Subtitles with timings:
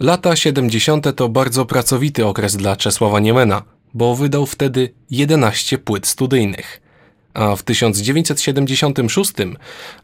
[0.00, 1.16] Lata 70.
[1.16, 3.62] to bardzo pracowity okres dla Czesława Niemena,
[3.94, 6.80] bo wydał wtedy 11 płyt studyjnych.
[7.34, 9.32] A w 1976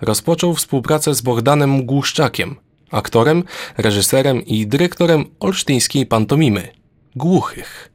[0.01, 2.57] rozpoczął współpracę z Bogdanem Głuszczakiem,
[2.91, 3.45] aktorem,
[3.79, 6.69] reżyserem i dyrektorem olsztyńskiej pantomimy
[7.17, 7.93] Głuchych.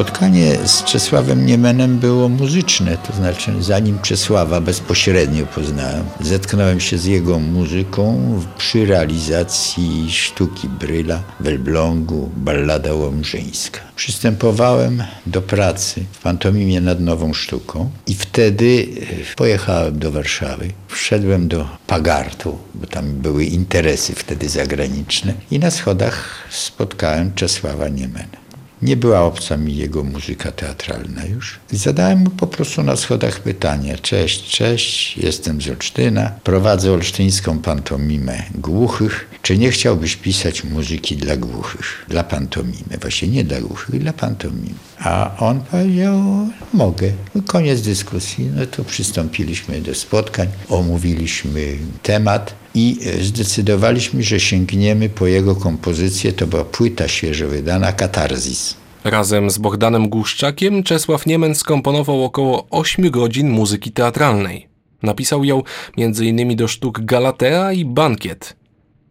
[0.00, 7.04] Spotkanie z Czesławem Niemenem było muzyczne, to znaczy zanim Czesława bezpośrednio poznałem, zetknąłem się z
[7.04, 8.20] jego muzyką
[8.58, 13.80] przy realizacji sztuki Bryla w Elblągu, Ballada Łomżyńska.
[13.96, 18.86] Przystępowałem do pracy w pantomimie nad nową sztuką i wtedy
[19.32, 20.70] e, pojechałem do Warszawy.
[20.88, 28.49] Wszedłem do Pagartu, bo tam były interesy wtedy zagraniczne i na schodach spotkałem Czesława Niemena.
[28.82, 31.58] Nie była obca mi jego muzyka teatralna już.
[31.72, 33.98] I zadałem mu po prostu na schodach pytanie.
[33.98, 39.29] Cześć, cześć, jestem z Olsztyna, prowadzę olsztyńską pantomimę głuchych.
[39.42, 42.06] Czy nie chciałbyś pisać muzyki dla głuchych?
[42.08, 42.98] Dla pantomimy.
[43.00, 44.74] Właśnie nie dla głuchych, dla pantomimy.
[44.98, 47.12] A on powiedział, mogę.
[47.34, 48.50] No, koniec dyskusji.
[48.56, 56.32] No to przystąpiliśmy do spotkań, omówiliśmy temat i e, zdecydowaliśmy, że sięgniemy po jego kompozycję.
[56.32, 58.74] To była płyta świeżo wydana, Katarzis.
[59.04, 64.68] Razem z Bogdanem Głuszczakiem Czesław Niemen skomponował około 8 godzin muzyki teatralnej.
[65.02, 65.62] Napisał ją
[65.98, 66.56] m.in.
[66.56, 68.59] do sztuk Galatea i Bankiet.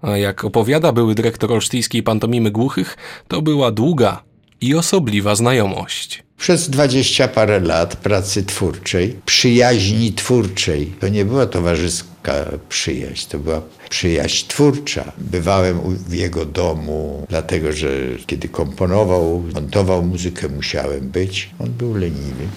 [0.02, 2.97] A jak opowiada były dyrektor olsztyńskiej pantomimy głuchych,
[3.28, 4.23] to była długa
[4.61, 6.23] i osobliwa znajomość.
[6.38, 12.33] Przez dwadzieścia parę lat pracy twórczej, przyjaźni twórczej, to nie była towarzyska
[12.70, 15.11] przyjaźń, to była przyjaźń twórcza.
[15.17, 17.89] Bywałem w jego domu, dlatego że
[18.25, 21.50] kiedy komponował, montował muzykę, musiałem być.
[21.59, 22.47] On był leniwy.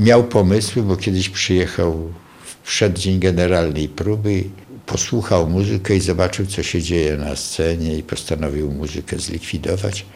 [0.00, 2.12] Miał pomysły, bo kiedyś przyjechał
[2.44, 4.44] w przeddzień generalnej próby,
[4.86, 10.06] posłuchał muzykę i zobaczył, co się dzieje na scenie i postanowił muzykę zlikwidować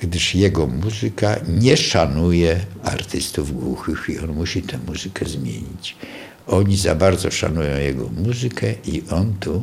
[0.00, 5.96] gdyż jego muzyka nie szanuje artystów głuchych i on musi tę muzykę zmienić.
[6.46, 9.62] Oni za bardzo szanują jego muzykę i on tu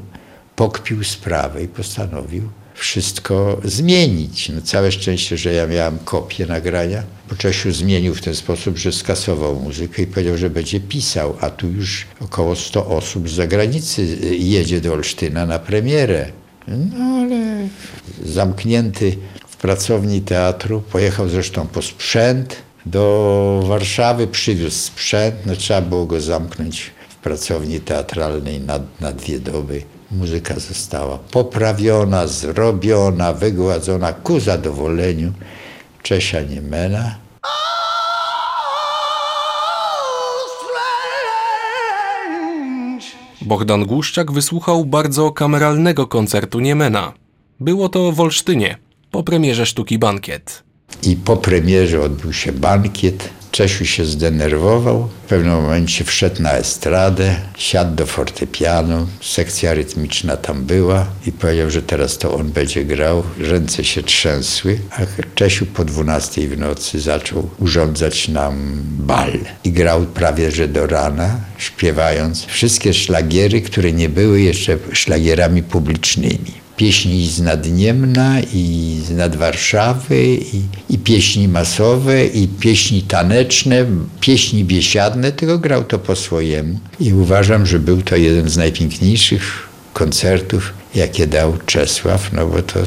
[0.56, 4.50] pokpił sprawę i postanowił wszystko zmienić.
[4.50, 8.92] No całe szczęście, że ja miałem kopię nagrania, bo Czesiu zmienił w ten sposób, że
[8.92, 14.18] skasował muzykę i powiedział, że będzie pisał, a tu już około 100 osób z zagranicy
[14.40, 16.32] jedzie do Olsztyna na premierę.
[16.68, 17.68] No ale
[18.26, 19.18] zamknięty
[19.48, 22.56] w pracowni teatru, pojechał zresztą po sprzęt
[22.86, 29.40] do Warszawy, przywiózł sprzęt, no trzeba było go zamknąć w pracowni teatralnej na, na dwie
[29.40, 29.82] doby.
[30.18, 35.34] Muzyka została poprawiona, zrobiona, wygładzona ku zadowoleniu
[36.04, 37.16] Czesia Niemena.
[43.42, 47.14] Bogdan Głuszczak wysłuchał bardzo kameralnego koncertu Niemena.
[47.60, 48.78] Było to w Olsztynie,
[49.12, 50.64] po premierze sztuki Bankiet.
[51.04, 53.30] I po premierze odbył się bankiet.
[53.54, 55.10] Czesiu się zdenerwował.
[55.26, 61.70] W pewnym momencie wszedł na estradę, siadł do fortepianu, sekcja rytmiczna tam była i powiedział,
[61.70, 63.24] że teraz to on będzie grał.
[63.38, 65.02] Ręce się trzęsły, a
[65.36, 69.34] Czesiu po 12 w nocy zaczął urządzać nam bal.
[69.64, 76.63] I grał prawie że do rana, śpiewając wszystkie szlagiery, które nie były jeszcze szlagierami publicznymi
[76.78, 83.86] pieśni z Nadniemna i z nad Warszawy i, i pieśni masowe i pieśni taneczne,
[84.20, 86.80] pieśni biesiadne, tylko grał to po swojemu.
[87.00, 92.80] I uważam, że był to jeden z najpiękniejszych koncertów, jakie dał Czesław, no bo to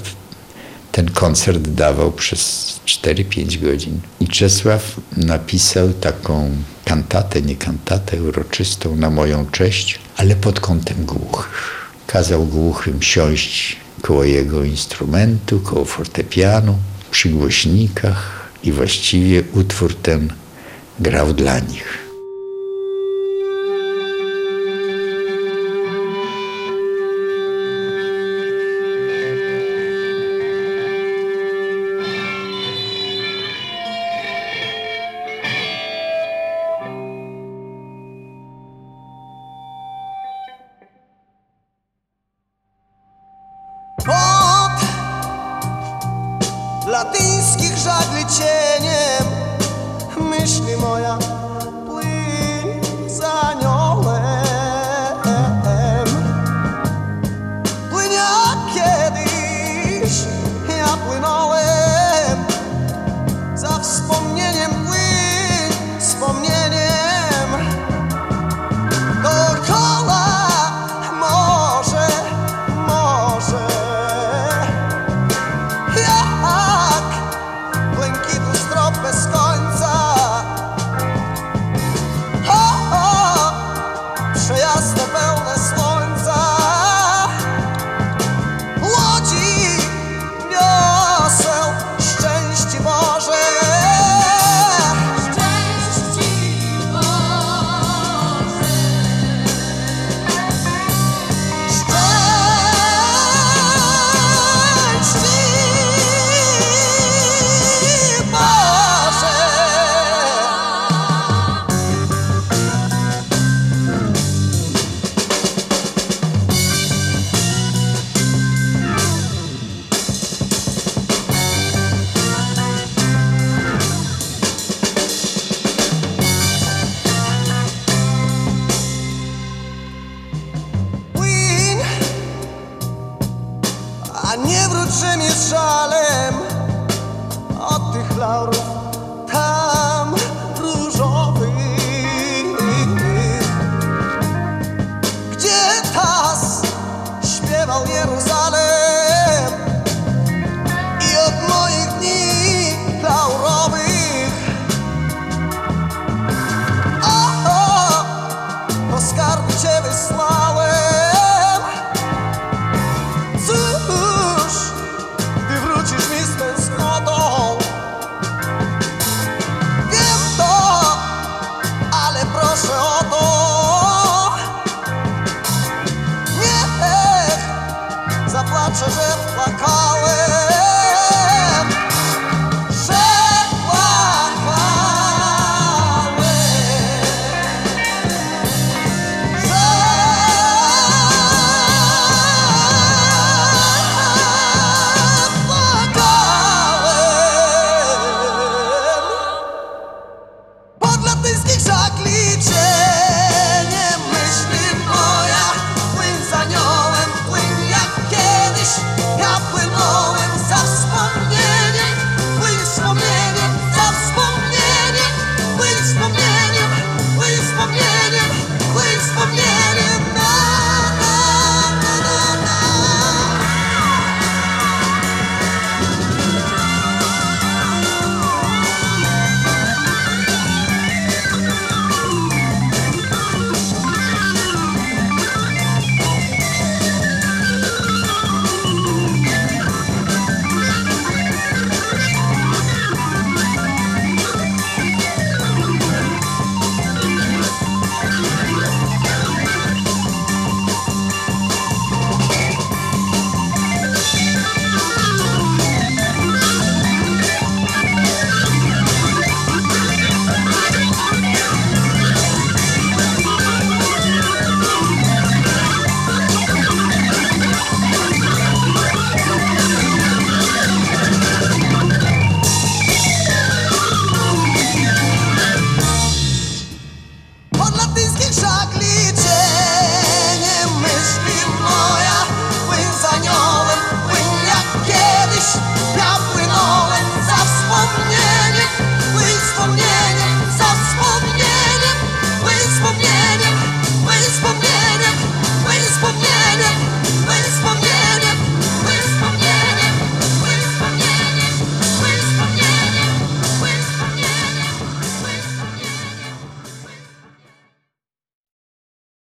[0.93, 4.01] ten koncert dawał przez 4-5 godzin.
[4.21, 6.51] I Czesław napisał taką
[6.85, 11.75] kantatę, nie kantatę, uroczystą na moją cześć, ale pod kątem głuchych
[12.06, 16.78] kazał głuchym siąść koło jego instrumentu, koło fortepianu,
[17.11, 20.33] przy głośnikach i właściwie utwór ten
[21.00, 22.06] grał dla nich.